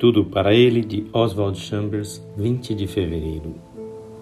[0.00, 3.56] Tudo para ele de Oswald Chambers, 20 de fevereiro.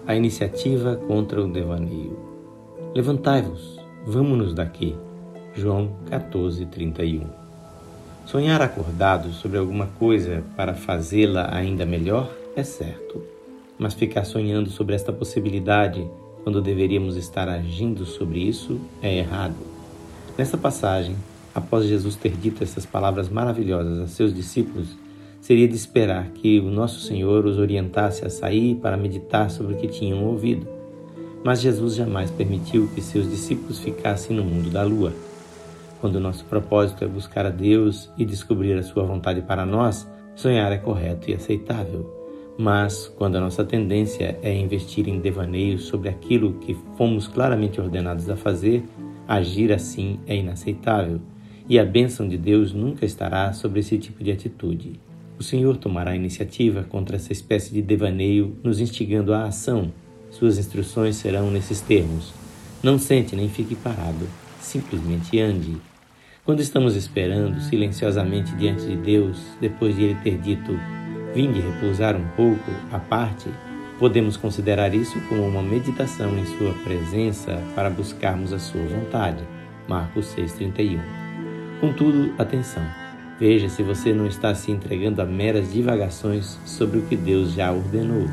[0.05, 2.19] A iniciativa contra o devaneio.
[2.93, 4.93] Levantai-vos, vamos-nos daqui.
[5.55, 7.29] João 14, 31.
[8.25, 13.23] Sonhar acordado sobre alguma coisa para fazê-la ainda melhor é certo,
[13.77, 16.05] mas ficar sonhando sobre esta possibilidade
[16.43, 19.55] quando deveríamos estar agindo sobre isso é errado.
[20.37, 21.15] Nesta passagem,
[21.55, 24.97] após Jesus ter dito essas palavras maravilhosas a seus discípulos,
[25.49, 29.77] seria de esperar que o nosso Senhor os orientasse a sair para meditar sobre o
[29.77, 30.67] que tinham ouvido.
[31.43, 35.11] Mas Jesus jamais permitiu que seus discípulos ficassem no mundo da lua.
[35.99, 40.07] Quando o nosso propósito é buscar a Deus e descobrir a sua vontade para nós,
[40.35, 42.07] sonhar é correto e aceitável.
[42.55, 48.29] Mas, quando a nossa tendência é investir em devaneios sobre aquilo que fomos claramente ordenados
[48.29, 48.83] a fazer,
[49.27, 51.19] agir assim é inaceitável,
[51.67, 55.09] e a bênção de Deus nunca estará sobre esse tipo de atitude.
[55.39, 59.89] O Senhor tomará iniciativa contra essa espécie de devaneio, nos instigando à ação.
[60.29, 62.33] Suas instruções serão nesses termos:
[62.83, 64.27] Não sente nem fique parado,
[64.59, 65.77] simplesmente ande.
[66.43, 70.77] Quando estamos esperando silenciosamente diante de Deus, depois de Ele ter dito:
[71.33, 73.47] Vinde repousar um pouco à parte,
[73.97, 79.41] podemos considerar isso como uma meditação em Sua presença para buscarmos a Sua vontade.
[79.87, 80.99] Marcos 6,31.
[81.79, 83.08] Contudo, atenção!
[83.39, 87.71] Veja se você não está se entregando a meras divagações sobre o que Deus já
[87.71, 88.27] ordenou.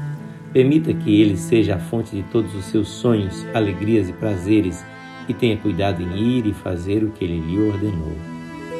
[0.52, 4.84] Permita que Ele seja a fonte de todos os seus sonhos, alegrias e prazeres
[5.28, 8.16] e tenha cuidado em ir e fazer o que Ele lhe ordenou.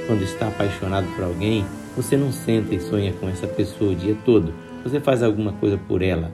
[0.08, 1.64] Quando está apaixonado por alguém,
[1.96, 4.52] você não senta e sonha com essa pessoa o dia todo.
[4.82, 6.32] Você faz alguma coisa por ela.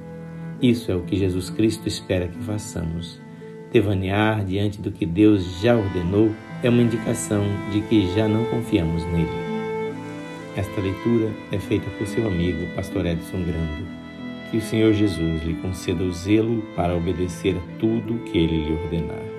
[0.60, 3.20] Isso é o que Jesus Cristo espera que façamos.
[3.70, 6.30] Devanear diante do que Deus já ordenou
[6.62, 9.51] é uma indicação de que já não confiamos nele.
[10.54, 13.86] Esta leitura é feita por seu amigo, Pastor Edson Grando.
[14.50, 18.72] Que o Senhor Jesus lhe conceda o zelo para obedecer a tudo que ele lhe
[18.74, 19.31] ordenar.